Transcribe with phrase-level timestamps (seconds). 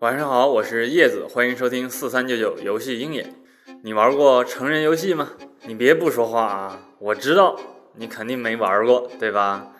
[0.00, 3.34] 晚上好，我是叶子，欢迎收听四三九九游戏鹰眼。
[3.82, 5.30] 你玩过成人游戏吗？
[5.66, 6.80] 你别不说话啊！
[7.00, 7.58] 我知道
[7.96, 9.72] 你肯定没玩过，对吧？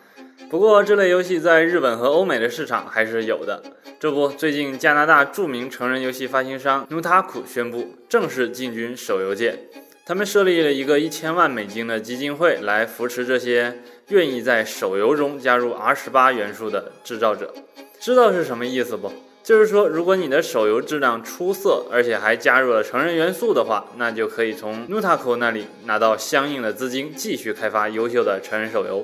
[0.50, 3.62] 不过这类游戏在日本和欧美的市场还是有的。
[4.00, 9.68] 这不，最近加拿大著名成人游戏发行商 Nutaku 宣布正式进军手游界，
[10.04, 13.78] 他们设立了一个一千万美金的基金会来扶持这些
[14.08, 17.54] 愿意在手游中加入 R 十八元素的制造者。
[18.00, 19.12] 知道是什么意思不？
[19.48, 29.02] 就是说，如果你的手游质量出色，而且还加入了成人元素的话，那就可以从 Nutaco 那里拿到相应的资金，继续开发优秀的成人手游。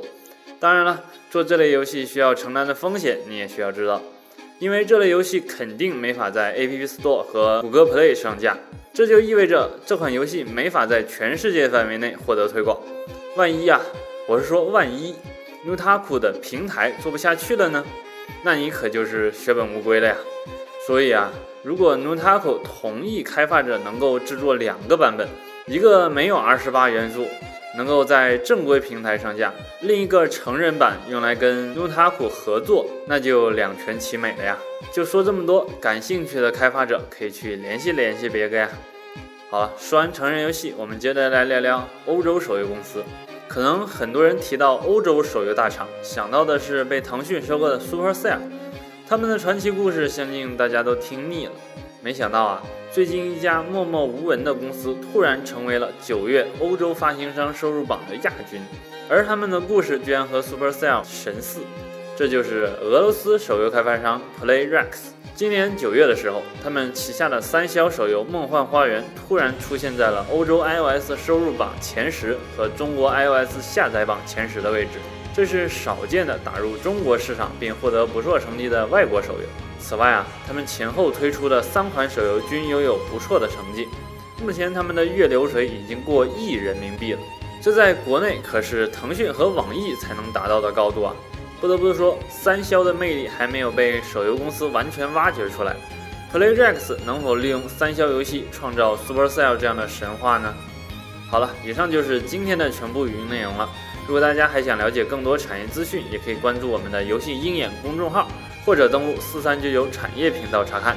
[0.61, 4.03] 当然了，做这类游戏需要承担的风险，你也需要知道，
[4.59, 8.55] 因为这类游戏肯定没法在 App Store 和谷歌 Play 上架，
[8.93, 12.79] 这就意味着这款游戏没法在全世界范围内获得推广。
[13.37, 13.81] 万一呀，
[14.29, 15.15] 我是说万一
[15.67, 17.83] Nutaco 的平台做不下去了呢？
[18.43, 20.17] 那你可就是血本无归了呀！
[20.87, 21.31] 所以啊，
[21.63, 25.27] 如果 Nutaco 同意开发者能够制作两个版本，
[25.67, 27.27] 一个没有 R 十八元素，
[27.79, 29.51] 能够在正规平台上架；
[29.81, 34.59] 另一个成人版用来跟 Nutaco 合作，那就两全其美了呀！
[34.93, 38.69] 就说这么多，感兴趣的开发者可以去联系联系别个呀。
[39.49, 43.03] 好了，说完成人游戏，我们接着来聊聊欧洲手游公司。
[43.47, 48.39] 可能很多人提到欧洲手游大厂，想到的是被腾讯收购的 Supercell，
[49.09, 51.53] 他们的传奇故事相信大家都听腻了。
[52.03, 58.61] 没想到啊，最近一家默默无闻的公司突然成为了九月欧洲发行商收入榜的亚军，
[59.09, 61.61] 而他们的故事居然和 Supercell 神似，
[62.17, 65.13] 这就是俄罗斯手游开发商 PlayRex。
[65.37, 74.91] 今年九月的时候，他们旗下的三消手游《梦幻花园》突然出现在了欧洲 iOS 收入榜前十和中国 iOS 下载榜前十的位置，
[75.35, 79.49] 这是少见的打入中国市场并获得不错成绩的外国手游。
[79.81, 83.89] 此外啊，他们前后推出的三款手游均拥有不错的成绩，
[84.41, 87.19] 目前他们的月流水已经过亿人民币了，
[87.61, 91.13] 这在国内可是腾讯和网易才能达到的高度啊！
[91.65, 95.75] 不得不说，三消的魅力还没有被手游公司完全挖掘出来。
[96.31, 100.53] PlayRex 能否利用三消游戏创造 Supercell 这样的神话呢？
[101.31, 103.67] 好了，以上就是今天的全部语音内容了。
[104.07, 108.29] 如果大家还想了解更多产业资讯，也可以关注我们的游戏鹰眼公众号，
[108.67, 110.95] 或者登录四三九九产业频道查看。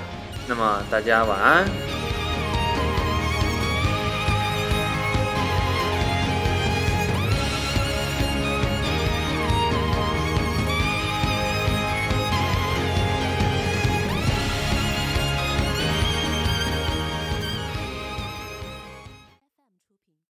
[0.50, 1.87] 那么大家晚安。